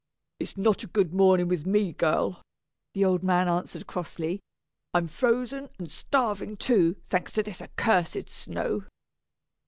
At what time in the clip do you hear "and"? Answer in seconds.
5.77-5.91